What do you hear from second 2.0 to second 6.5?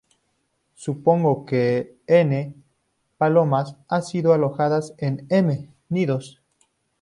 "n" palomas han sido alojadas en "m" nidos.